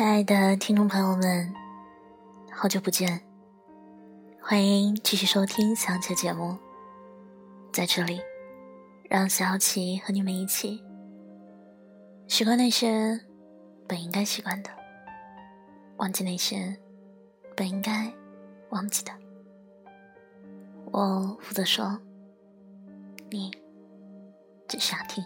[0.00, 1.52] 亲爱的听众朋友们，
[2.50, 3.20] 好久不见，
[4.40, 6.56] 欢迎继续收听小琪节目。
[7.70, 8.18] 在这里，
[9.10, 10.82] 让小琪和你们一起
[12.28, 13.20] 习惯那些
[13.86, 14.70] 本应该习惯的，
[15.98, 16.74] 忘记那些
[17.54, 18.10] 本应该
[18.70, 19.12] 忘记的。
[20.86, 22.00] 我负责说，
[23.28, 23.50] 你
[24.66, 25.22] 只想听。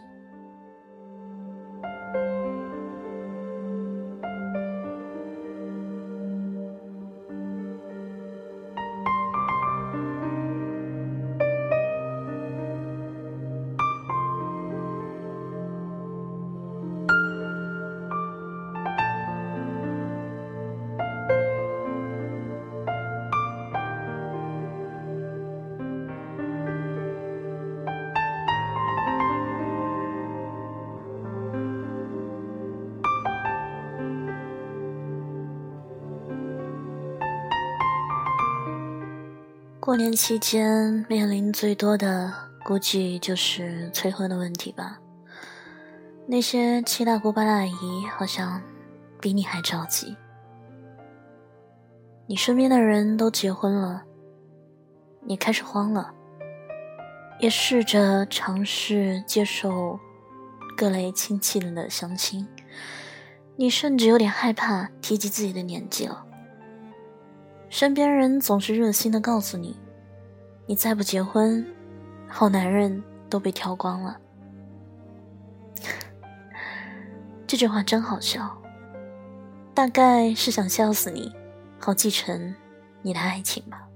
[39.94, 44.98] 过年期间面临最多的，估计就是催婚的问题吧。
[46.26, 47.72] 那些七大姑八大姨
[48.12, 48.60] 好像
[49.20, 50.16] 比你还着急。
[52.26, 54.02] 你身边的人都结婚了，
[55.20, 56.12] 你开始慌了，
[57.38, 60.00] 也试着尝试接受
[60.76, 62.44] 各类亲戚的相亲，
[63.54, 66.26] 你甚至有点害怕提及自己的年纪了。
[67.68, 69.76] 身边人总是热心的告诉你，
[70.66, 71.66] 你再不结婚，
[72.28, 74.18] 好男人都被挑光了。
[77.46, 78.56] 这句话真好笑，
[79.74, 81.34] 大概是想笑死你，
[81.78, 82.54] 好继承
[83.02, 83.86] 你的爱情吧。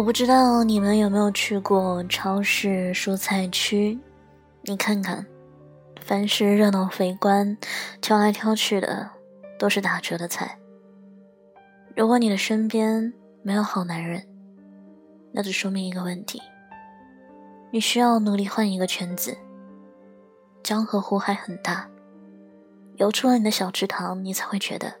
[0.00, 3.98] 我不知道你们有没有去过超市蔬菜区，
[4.62, 5.26] 你看看，
[6.00, 7.54] 凡是热闹围观、
[8.00, 9.10] 挑来挑去的，
[9.58, 10.58] 都是打折的菜。
[11.94, 13.12] 如果你的身边
[13.42, 14.26] 没有好男人，
[15.32, 16.40] 那就说明一个问题：
[17.70, 19.36] 你需要努力换一个圈子。
[20.62, 21.86] 江河湖海很大，
[22.96, 24.94] 游出了你的小池塘，你才会觉得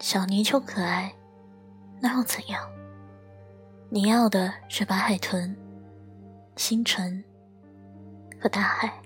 [0.00, 1.14] 小泥鳅可爱，
[2.00, 2.60] 那又怎样？
[3.88, 5.56] 你要的是白海豚、
[6.56, 7.22] 星辰
[8.40, 9.05] 和大海。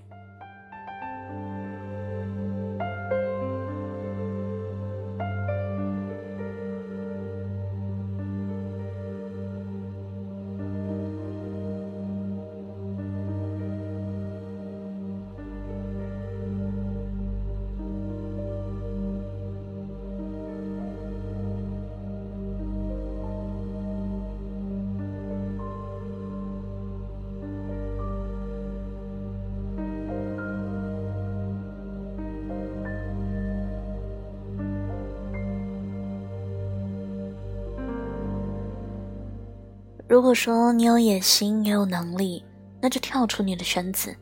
[40.11, 42.43] 如果说你有野心也有能力，
[42.81, 44.13] 那就跳出你的圈子，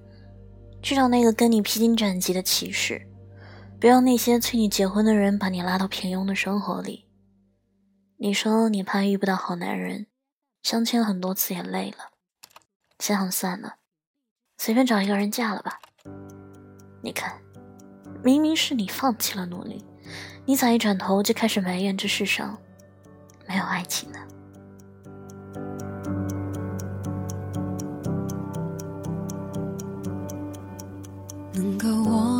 [0.83, 3.01] 去找那个跟你披荆斩棘的骑士，
[3.79, 7.07] 别让那些催你结婚的人把你拉到平庸的生活里。
[8.17, 10.05] 你说你怕遇不到好男人，
[10.61, 12.11] 相亲很多次也累了，
[12.99, 13.77] 想想算了，
[14.59, 15.79] 随便找一个人嫁了吧。
[17.01, 17.41] 你看，
[18.23, 19.83] 明明是你放弃了努力，
[20.45, 22.55] 你咋一转头就开始埋怨这世上
[23.47, 24.19] 没有爱情呢？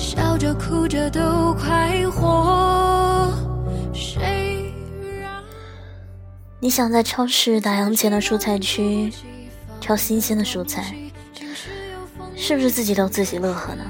[0.00, 3.30] 笑着哭着都快活。
[3.92, 4.72] 谁
[5.20, 5.30] 让
[6.58, 9.12] 你想在超市打烊前的蔬菜区
[9.78, 10.94] 挑新鲜的蔬菜，
[12.34, 13.84] 是不是自己都自己乐呵呢？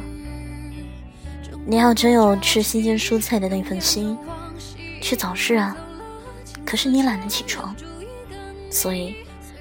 [1.65, 4.19] 你要真有吃新鲜蔬菜的那份心，
[5.01, 5.77] 去早市啊！
[6.67, 7.73] 可是你懒得起床，
[8.69, 9.15] 所以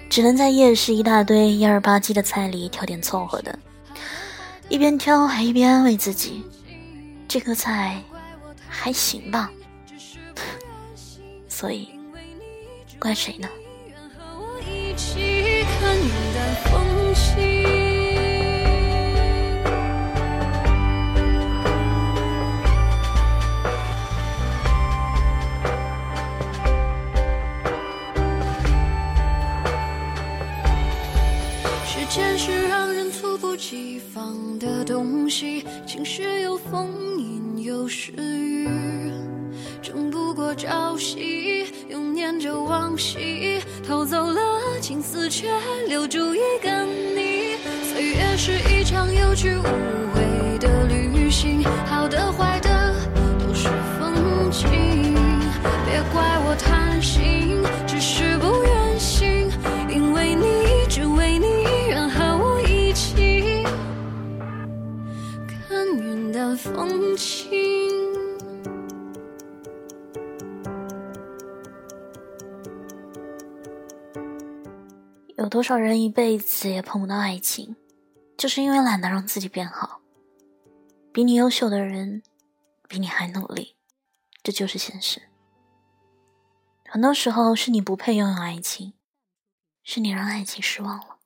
[0.10, 3.58] 只能在夜市一大堆蔫儿吧唧的菜里挑点凑合的，
[4.70, 6.44] 一边挑还一边安慰自己：
[7.28, 8.02] 这个菜
[8.68, 9.52] 还行吧。
[11.48, 11.90] 所以，
[13.00, 13.50] 怪谁呢？
[33.40, 38.68] 不及防的东西晴时有风，阴有时雨，
[39.82, 44.42] 争不过朝夕，又念着往昔，偷走了
[44.82, 45.48] 青丝，却
[45.88, 47.56] 留住一个你。
[47.84, 49.64] 岁月是一场有去无
[50.14, 52.69] 回的旅行，好的坏的
[66.80, 67.52] 风轻。
[75.36, 77.76] 有多少人一辈子也碰不到爱情，
[78.38, 80.00] 就是因为懒得让自己变好。
[81.12, 82.24] 比你优秀的人，
[82.88, 83.76] 比你还努力，
[84.42, 85.24] 这就是现实。
[86.88, 88.94] 很多时候是你不配拥有爱情，
[89.84, 91.18] 是你让爱情失望了。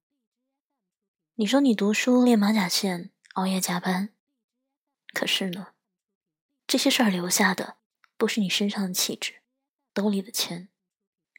[1.35, 4.09] 你说你读书练马甲线，熬夜加班。
[5.13, 5.73] 可是呢，
[6.67, 7.77] 这些事儿留下的
[8.17, 9.41] 不是你身上的气质、
[9.93, 10.69] 兜里的钱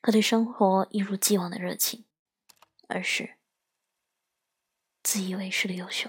[0.00, 2.04] 和对生活一如既往的热情，
[2.88, 3.36] 而是
[5.02, 6.08] 自以为是的优秀。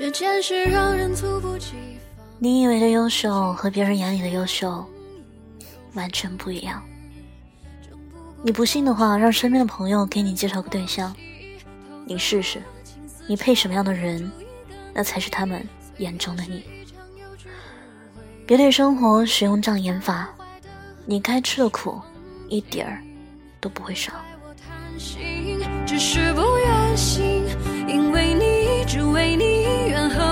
[0.00, 1.72] 时间是让人猝不及
[2.16, 2.24] 防？
[2.38, 4.86] 你以为的优秀和别人眼里的优秀
[5.94, 6.80] 完全不一样。
[8.44, 11.12] 你不信的话，让身边的朋友给你介绍个对象，
[12.06, 12.62] 你试试，
[13.26, 14.30] 你配什么样的人，
[14.94, 16.62] 那才是他们眼中的你。
[18.46, 20.28] 别对生活使用障眼法，
[21.06, 22.00] 你该吃的苦
[22.48, 23.02] 一点儿
[23.60, 24.12] 都不会少。
[25.84, 27.24] 只是不愿醒，
[28.98, 29.44] 只为你，
[29.90, 30.27] 愿和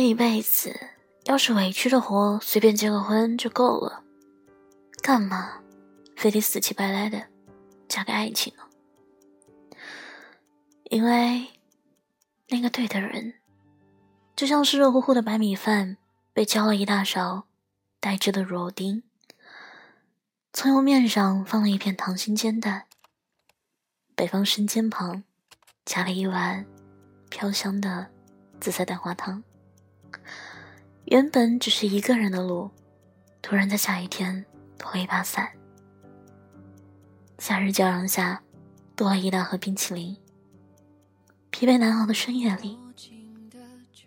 [0.00, 0.74] 这一辈子，
[1.24, 4.02] 要是委屈的活，随便结个婚就够了，
[5.02, 5.60] 干嘛
[6.16, 7.26] 非得死乞白赖的
[7.86, 8.62] 嫁给爱情呢？
[10.84, 11.48] 因为
[12.48, 13.34] 那个对的人，
[14.34, 15.98] 就像是热乎乎的白米饭
[16.32, 17.44] 被浇了一大勺
[18.00, 19.02] 带汁的肉丁，
[20.54, 22.86] 葱油面上放了一片溏心煎蛋，
[24.14, 25.24] 北方生煎旁
[25.84, 26.64] 加了一碗
[27.28, 28.10] 飘香的
[28.58, 29.44] 紫色蛋花汤。
[31.06, 32.70] 原本只是一个人的路，
[33.42, 34.44] 突然在下雨天
[34.78, 35.50] 多了一把伞。
[37.38, 38.42] 夏日骄阳下，
[38.94, 40.16] 多了一大盒冰淇淋。
[41.50, 42.78] 疲惫难熬的深夜里，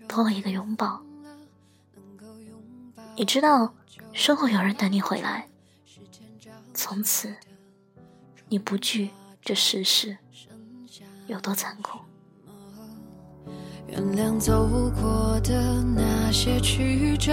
[0.07, 1.03] 多了一个拥抱。
[3.15, 3.73] 你知道，
[4.13, 5.47] 身后有人等你回来。
[6.73, 7.35] 从此，
[8.47, 10.17] 你不惧这世事
[11.27, 11.99] 有多残酷。
[13.87, 14.67] 原谅走
[14.99, 17.31] 过的那些曲折，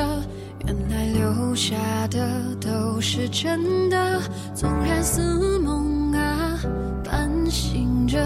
[0.66, 1.74] 原来留下
[2.08, 2.18] 的
[2.60, 4.20] 都是真的。
[4.54, 6.58] 纵然似梦啊，
[7.02, 8.18] 半醒着，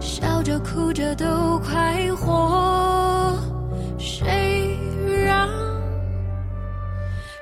[0.00, 3.36] 笑着哭着都快活。
[3.98, 4.78] 谁
[5.26, 5.48] 让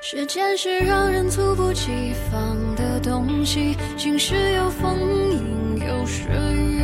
[0.01, 3.77] 时间是让人猝不及防的东西？
[3.95, 4.97] 晴时有风，
[5.31, 6.76] 阴有时雨，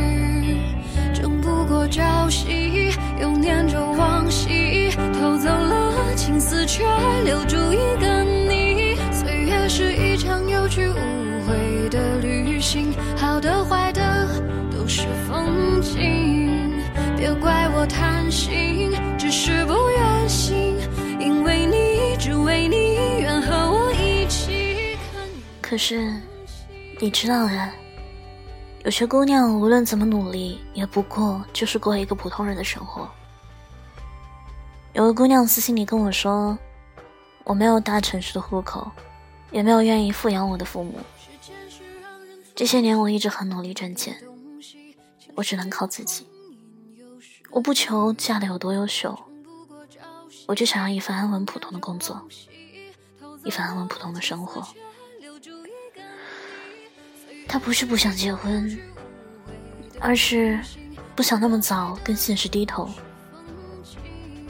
[1.66, 2.92] 过朝夕。
[3.20, 6.84] 又念着往昔，偷走了青丝，却
[7.24, 8.96] 留住一个你。
[9.12, 14.28] 岁月是一场有去无回的旅行，好的坏的
[14.70, 16.72] 都是风景。
[17.16, 20.76] 别怪我贪心，只是不愿醒，
[21.20, 24.96] 因为你，只为你，愿和我一起。
[25.62, 26.12] 可是，
[27.00, 27.83] 你知道的。
[28.84, 33.08] 有些姑娘无论怎么努力，也不过就是过一个普通人的生活。
[34.92, 36.56] 有个姑娘私信里跟我说
[37.44, 38.90] ：“我没有大城市的户口，
[39.50, 40.98] 也没有愿意富养我的父母。
[42.54, 44.22] 这些年我一直很努力挣钱，
[45.34, 46.28] 我只能靠自己。
[47.50, 49.18] 我不求嫁得有多优秀，
[50.46, 52.20] 我就想要一份安稳普通的工作，
[53.44, 54.62] 一份安稳普通的生活。”
[57.54, 58.76] 他不是不想结婚，
[60.00, 60.58] 而是
[61.14, 62.90] 不想那么早跟现实低头。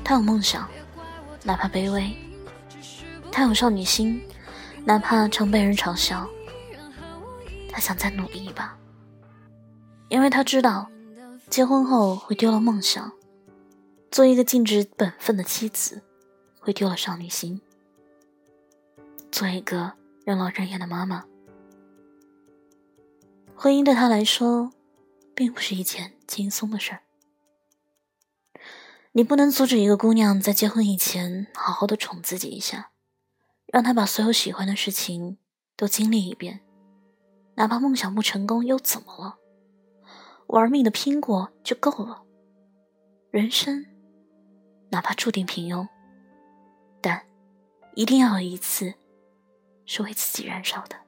[0.03, 0.67] 他有梦想，
[1.43, 2.17] 哪怕卑微；
[3.31, 4.23] 他有少女心，
[4.87, 6.27] 哪怕常被人嘲笑。
[7.71, 8.75] 他想再努力一把，
[10.09, 10.91] 因为他知道，
[11.51, 13.13] 结婚后会丢了梦想，
[14.11, 16.01] 做一个尽职本分的妻子
[16.59, 17.61] 会丢了少女心，
[19.31, 19.93] 做一个
[20.25, 21.23] 任劳任怨的妈妈。
[23.57, 24.73] 婚姻对他来说，
[25.35, 27.01] 并不是一件轻松的事儿。
[29.13, 32.91] 你不能阻止一个姑娘在结婚以前好好的宠自己一下，
[33.67, 35.39] 让她把所有喜欢的事情
[35.77, 36.61] 都经历一遍，
[37.55, 39.39] 哪怕梦想不成功又怎么了？
[40.49, 42.25] 玩命的拼过就够了。
[43.31, 43.87] 人生，
[44.91, 45.89] 哪怕注定平庸，
[47.01, 47.25] 但
[47.95, 48.95] 一定要有一次
[49.87, 51.04] 是为自己燃烧的。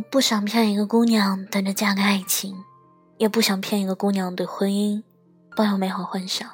[0.00, 2.64] 不想骗一个姑娘等着嫁给爱情，
[3.16, 5.02] 也不想骗一个姑娘对婚姻
[5.56, 6.48] 抱有美好幻想。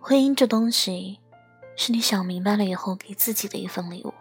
[0.00, 1.20] 婚姻这东西，
[1.76, 4.14] 是你想明白了以后给自己的一份礼物，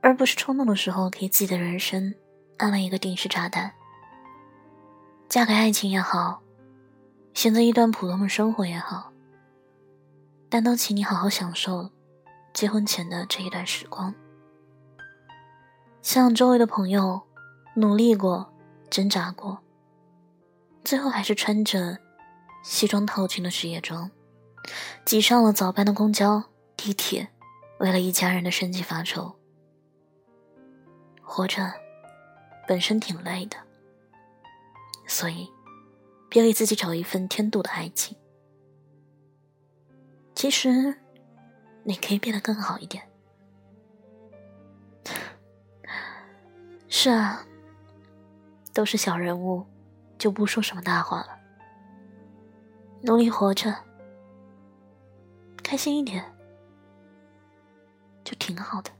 [0.00, 2.14] 而不是冲动的时候给自己的人生
[2.56, 3.72] 安了一个定时炸弹。
[5.28, 6.40] 嫁给爱情也好，
[7.34, 9.12] 选择一段普通的生活也好，
[10.48, 11.90] 但都请你好好享受
[12.52, 14.14] 结婚前的这一段时光。
[16.02, 17.20] 像周围的朋友，
[17.76, 18.52] 努力过，
[18.88, 19.58] 挣扎过，
[20.82, 21.98] 最后还是穿着
[22.64, 24.10] 西装套裙的职业装，
[25.04, 26.42] 挤上了早班的公交、
[26.76, 27.28] 地铁，
[27.78, 29.36] 为了一家人的生计发愁。
[31.22, 31.72] 活着
[32.66, 33.56] 本身挺累的，
[35.06, 35.48] 所以
[36.28, 38.16] 别给自己找一份添堵的爱情。
[40.34, 40.98] 其实，
[41.84, 43.09] 你可以变得更好一点。
[46.92, 47.46] 是啊，
[48.74, 49.64] 都是小人物，
[50.18, 51.38] 就不说什么大话了。
[53.02, 53.72] 努力活着，
[55.62, 56.22] 开心一点，
[58.24, 58.90] 就挺好的。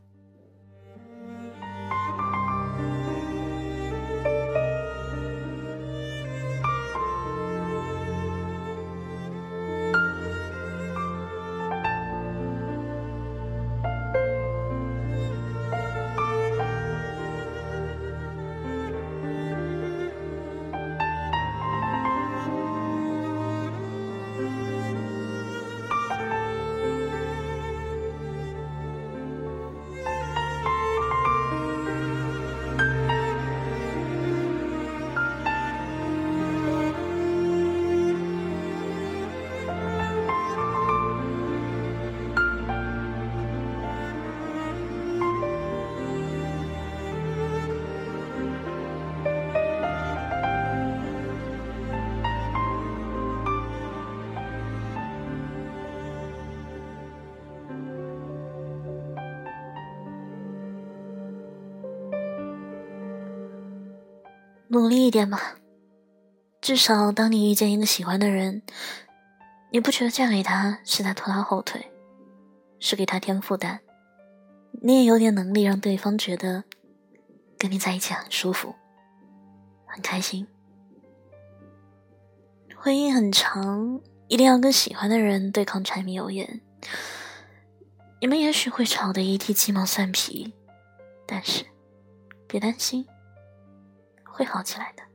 [64.73, 65.57] 努力一点吧。
[66.61, 68.63] 至少当你遇见一个喜欢的人，
[69.73, 71.91] 你不觉得嫁给他是在拖他后腿，
[72.79, 73.81] 是给他添负担，
[74.83, 76.63] 你也有点能力让对方觉得
[77.59, 78.75] 跟你在一起很舒服，
[79.87, 80.47] 很开心。
[82.77, 86.61] 婚姻很长，一定要跟喜欢的人对抗柴米油盐。
[88.21, 90.55] 你们也许会吵得一地鸡毛蒜皮，
[91.27, 91.65] 但是
[92.47, 93.07] 别担心，
[94.41, 95.10] 会好起来的。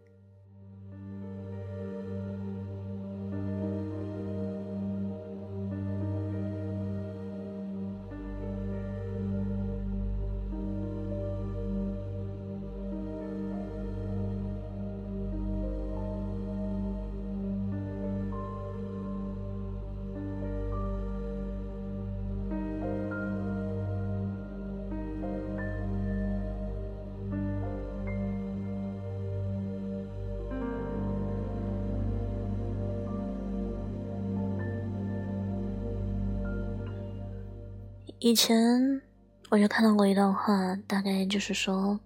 [38.19, 39.01] 以前
[39.49, 41.99] 我就看到过一段话，大概就是说：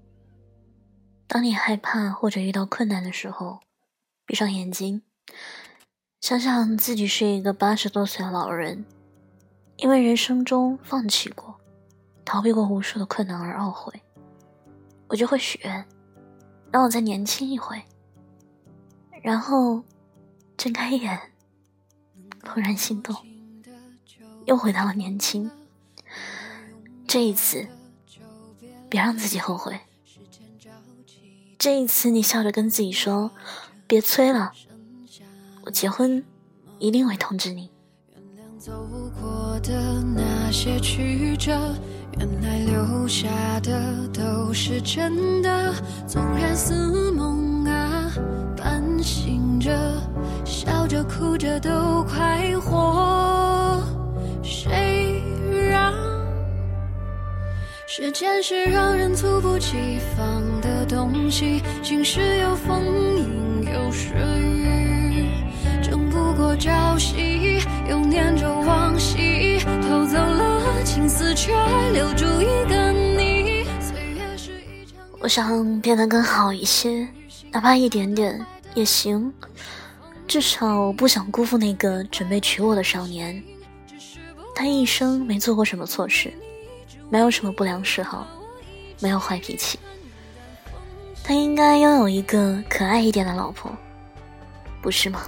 [1.28, 3.60] 当你害怕或者遇到困难的时候，
[4.26, 5.04] 闭上眼睛，
[6.20, 8.86] 想想自己是一个八十多岁的老人，
[9.78, 11.60] 因为人生中放弃过、
[12.26, 14.02] 逃避过无数的困难而懊悔。
[15.08, 15.86] 我就会许愿，
[16.72, 17.82] 让我再年轻一回，
[19.22, 19.84] 然后
[20.58, 21.20] 睁开眼，
[22.42, 23.16] 怦然心动，
[24.46, 25.50] 又回到了年轻。
[27.10, 27.66] 这一次，
[28.88, 29.80] 别让自己后悔。
[31.58, 33.32] 这一次，你笑着跟自己说
[33.88, 34.52] ：“别催了，
[35.64, 36.24] 我结婚
[36.78, 37.72] 一定会通知你。”
[38.60, 38.72] 走
[39.20, 41.52] 过的那些曲折，
[42.20, 43.28] 原来留下
[43.62, 45.74] 的都是真的。
[46.06, 48.12] 纵然似梦啊，
[48.56, 49.72] 半醒着，
[50.46, 53.82] 笑着哭着都快活。
[54.44, 54.89] 谁？
[58.02, 62.82] 时间是让人猝不及防的东西，晴时有风，
[63.18, 65.26] 阴有时雨，
[65.84, 67.60] 争不过朝夕，
[67.90, 71.52] 又念着往昔，偷走了青丝，却
[71.92, 73.66] 留住一个你。
[73.82, 77.06] 岁月是一场我想变得更好一些，
[77.52, 78.40] 哪怕一点点
[78.76, 79.30] 也行，
[80.26, 83.44] 至少我不想辜负那个准备娶我的少年。
[84.56, 86.32] 他一生没做过什么错事。
[87.10, 88.28] 没有什么不良嗜好，
[89.00, 89.80] 没有坏脾气，
[91.24, 93.72] 他应该拥有一个可爱一点的老婆，
[94.82, 95.28] 不是吗？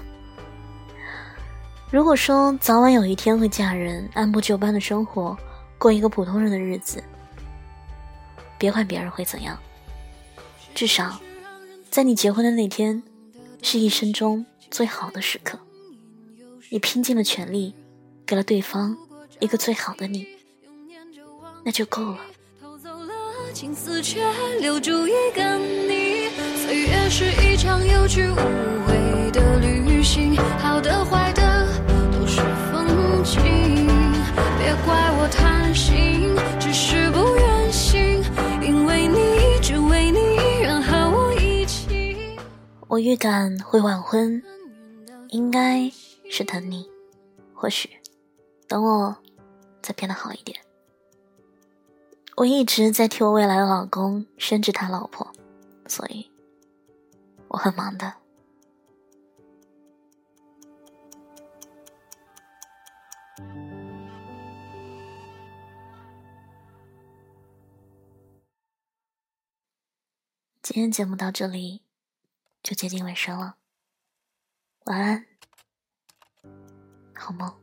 [1.89, 5.35] 如果说早晚有一天会嫁人，按部就班的生活，
[5.77, 7.03] 过一个普通人的日子，
[8.57, 9.57] 别管别人会怎样，
[10.75, 11.19] 至少，
[11.89, 13.01] 在你结婚的那天，
[13.61, 15.59] 是一生中最好的时刻，
[16.69, 17.73] 你拼尽了全力，
[18.25, 18.95] 给了对方
[19.39, 20.27] 一个最好的你。
[21.63, 22.19] 那就够了。
[22.61, 23.13] 偷走了
[23.53, 24.21] 青丝，却
[24.59, 26.29] 留住一个你。
[26.57, 31.67] 岁月是一场有去无回的旅行，好的坏的
[32.11, 33.87] 都是风景。
[34.57, 38.23] 别怪我贪心，只是不愿醒。
[38.61, 40.19] 因为你，只为你，
[40.61, 42.37] 愿和我一起。
[42.87, 44.41] 我预感会晚婚，
[45.29, 45.91] 应该
[46.29, 46.89] 是等你，
[47.53, 47.89] 或许
[48.67, 49.15] 等我
[49.81, 50.57] 再变得好一点。
[52.37, 55.31] 我一直在替我未来的老公宣制他老婆，
[55.87, 56.31] 所以
[57.49, 58.13] 我很忙的。
[70.63, 71.83] 今天节目到这里
[72.63, 73.57] 就接近尾声了，
[74.85, 75.25] 晚安，
[77.13, 77.53] 好梦。